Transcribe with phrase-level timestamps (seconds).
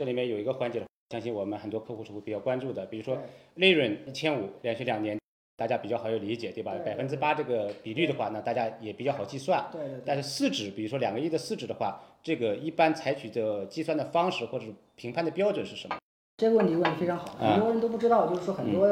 [0.00, 3.18] 这里面有一个环节，相信我们很多客户是会比较关注的，比如说
[3.56, 5.20] 利润一千五，连续两年，
[5.58, 6.72] 大家比较好有理解，对吧？
[6.82, 9.62] 百分之八这个比率的话那，大家也比较好计算。
[9.70, 10.02] 对对对。
[10.06, 14.64] 但是市值，比如说两个亿的市值的话，这个一般采取的计算的方式或者
[14.96, 15.98] 评判的标准是什么？
[16.38, 18.86] 这个问题问得非常好，啊很多人都不知道，就是说很多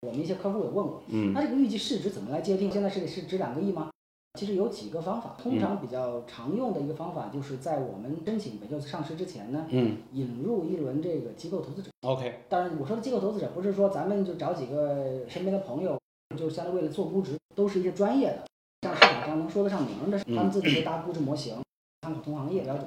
[0.00, 2.70] 我们一些客户也问过，嗯那这个预计市值怎么来界定？
[2.70, 3.90] 现在是是值两个亿吗？
[4.38, 11.90] 其实有几个方法，通常比较常用的一个方法就是在我们申请北交所上市之前呢，嗯引入一轮这个机构投资者。
[12.02, 16.00] ，OK，当然，我说的机构投资者不是说咱们就找几个身边的朋友，
[16.36, 18.44] 就相当于为了做估值，都是一些专业的，
[18.82, 21.56] 像市场上能说得上名的，他们自己会搭估值模型，
[22.02, 22.86] 参考同行业标准。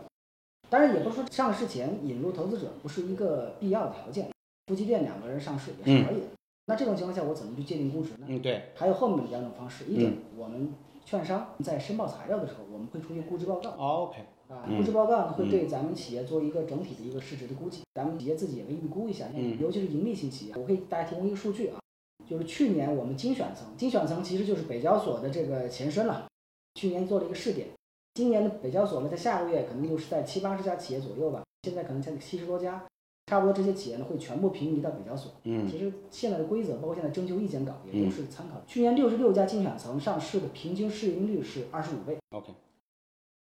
[0.70, 4.30] 当然，也不是说上市前引入投资者不是一个必要的条件，
[4.68, 6.28] 夫妻店两个人上市也是可以的。
[6.68, 8.28] 那这种情况下，我怎么去界定估值呢？
[8.30, 10.74] 嗯，对，还有后面两种方式，一种我们
[11.12, 13.72] 券商在申报材料的时候，我们会出具估值报告。
[13.72, 19.60] ，OK，啊，嗯估值报告呢会对咱们企业做一个整体的一个市值的估计，咱们企业自己也可以预估一下，嗯。
[19.60, 21.82] 尤其是盈利型企业，我可以给大家提供一个数据啊，
[22.26, 26.28] 就是去年我们精选层，精选层其实就是北交所的这个前身了，
[26.76, 27.68] 去年做了一个试点，
[28.14, 32.86] 今年的北交所呢，在下个月可能就是在七八十家企业左右吧，现在可能才七十多家，
[33.32, 35.32] 差不多这些企业呢会全部平移到北交所。
[35.46, 38.62] 嗯其实现在的规则，包括现在征求意见稿也都是参考。
[38.68, 42.18] 去年六十六家精选层上市的平均市盈率是二十五倍。
[42.32, 42.52] ，OK，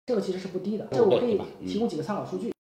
[0.05, 2.53] 这个其实是不低的，这我可以提供几个参考数据。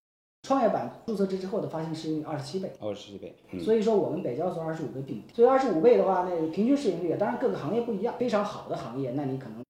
[0.45, 5.33] 创业板注册制之后的发行市盈率二十七倍，二十七倍，嗯所以说我们北交所二十五倍并不低。
[5.33, 9.63] 所以二十五倍的话，那个平均市盈率，当然各个行业不一样，非常好的行业，那你可能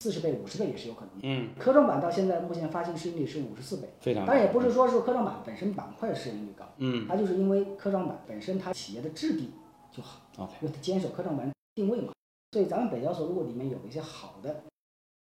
[0.00, 1.20] 四十倍、五十倍也是有可能的。
[1.22, 9.50] 嗯，科创板到现在目前发行市盈率是五十四倍，非常好，当然也不是说是科创板本身板块市盈率高，嗯它就是因为科创板本身它企业的质地
[9.90, 10.20] 就好。
[10.36, 12.12] ，OK，因为它坚守科创板定位嘛，
[12.52, 14.62] 所以咱们北交所如果里面有一些好的、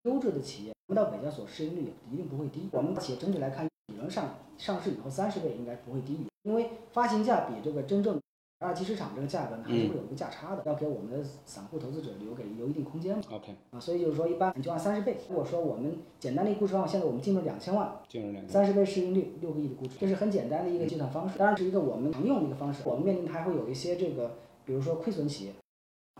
[0.04, 2.68] 优质的企业，我们到北交所市盈率也一定不会低。
[2.70, 8.19] 我们企业整体来看，理论上上市以后三十倍应该不会低于，因为发行价比这个真正
[8.60, 13.22] 二级市场这个价格呢还是会有一个价差的，要给我们的散户投资者留给留一定空间嘛。
[13.30, 15.16] OK，啊，所以就是说一般你就按三十倍。
[15.30, 22.82] 如果说我们简单的一个估值方法，现在我们进入两千万，进入两个，三十倍市盈率，六个亿的估值，这是很简单的一个计算方式，当然是一个我们常用的一个方式。
[22.84, 24.32] 我们面临的还会有一些这个，
[24.66, 25.54] 比如说亏损企业，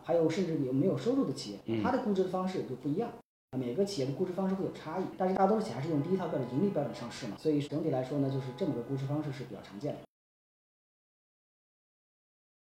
[0.02, 3.10] 还有甚至有没有收入的企业，它的估值的方式就不一样。
[3.58, 9.98] 每个企业的估值方式会有差异，但是大多数企业还是用第一套标准盈利标准上市嘛，所以整体来说呢，就是这么个估值方式是比较常见的。